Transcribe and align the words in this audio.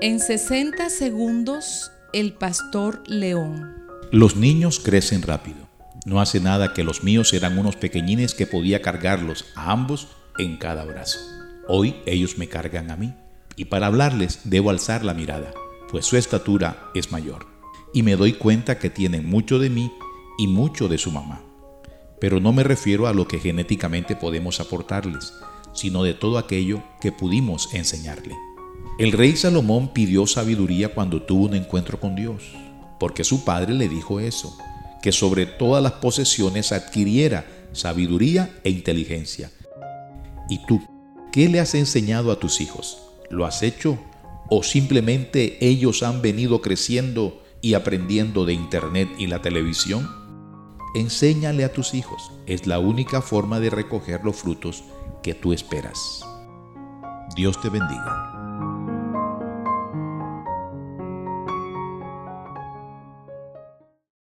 En 0.00 0.20
60 0.20 0.90
segundos, 0.90 1.90
el 2.12 2.34
pastor 2.34 3.02
León. 3.06 3.74
Los 4.10 4.36
niños 4.36 4.78
crecen 4.78 5.22
rápido. 5.22 5.68
No 6.04 6.20
hace 6.20 6.40
nada 6.40 6.74
que 6.74 6.84
los 6.84 7.02
míos 7.02 7.32
eran 7.32 7.56
unos 7.58 7.76
pequeñines 7.76 8.34
que 8.34 8.46
podía 8.46 8.82
cargarlos 8.82 9.46
a 9.54 9.72
ambos 9.72 10.08
en 10.38 10.58
cada 10.58 10.84
brazo. 10.84 11.18
Hoy 11.66 11.96
ellos 12.04 12.36
me 12.36 12.48
cargan 12.48 12.90
a 12.90 12.96
mí. 12.96 13.14
Y 13.56 13.66
para 13.66 13.86
hablarles 13.86 14.40
debo 14.44 14.70
alzar 14.70 15.04
la 15.04 15.14
mirada, 15.14 15.52
pues 15.88 16.04
su 16.04 16.16
estatura 16.16 16.90
es 16.94 17.10
mayor. 17.10 17.46
Y 17.92 18.02
me 18.02 18.16
doy 18.16 18.34
cuenta 18.34 18.78
que 18.78 18.90
tienen 18.90 19.26
mucho 19.26 19.58
de 19.58 19.70
mí 19.70 19.90
y 20.36 20.48
mucho 20.48 20.88
de 20.88 20.98
su 20.98 21.10
mamá. 21.10 21.40
Pero 22.20 22.40
no 22.40 22.52
me 22.52 22.64
refiero 22.64 23.06
a 23.06 23.14
lo 23.14 23.26
que 23.26 23.38
genéticamente 23.38 24.16
podemos 24.16 24.60
aportarles, 24.60 25.32
sino 25.72 26.02
de 26.02 26.14
todo 26.14 26.38
aquello 26.38 26.82
que 27.00 27.12
pudimos 27.12 27.72
enseñarle. 27.72 28.34
El 28.96 29.10
rey 29.10 29.34
Salomón 29.34 29.88
pidió 29.88 30.24
sabiduría 30.24 30.94
cuando 30.94 31.20
tuvo 31.20 31.46
un 31.46 31.54
encuentro 31.54 31.98
con 31.98 32.14
Dios, 32.14 32.44
porque 33.00 33.24
su 33.24 33.44
padre 33.44 33.74
le 33.74 33.88
dijo 33.88 34.20
eso, 34.20 34.56
que 35.02 35.10
sobre 35.10 35.46
todas 35.46 35.82
las 35.82 35.94
posesiones 35.94 36.70
adquiriera 36.70 37.44
sabiduría 37.72 38.56
e 38.62 38.70
inteligencia. 38.70 39.50
¿Y 40.48 40.64
tú, 40.66 40.80
qué 41.32 41.48
le 41.48 41.58
has 41.58 41.74
enseñado 41.74 42.30
a 42.30 42.38
tus 42.38 42.60
hijos? 42.60 42.98
¿Lo 43.30 43.44
has 43.46 43.64
hecho? 43.64 43.98
¿O 44.48 44.62
simplemente 44.62 45.58
ellos 45.66 46.04
han 46.04 46.22
venido 46.22 46.60
creciendo 46.60 47.42
y 47.60 47.74
aprendiendo 47.74 48.44
de 48.44 48.52
Internet 48.52 49.08
y 49.18 49.26
la 49.26 49.42
televisión? 49.42 50.08
Enséñale 50.94 51.64
a 51.64 51.72
tus 51.72 51.94
hijos. 51.94 52.30
Es 52.46 52.68
la 52.68 52.78
única 52.78 53.22
forma 53.22 53.58
de 53.58 53.70
recoger 53.70 54.20
los 54.22 54.36
frutos 54.36 54.84
que 55.24 55.34
tú 55.34 55.52
esperas. 55.52 56.24
Dios 57.34 57.60
te 57.60 57.68
bendiga. 57.70 58.33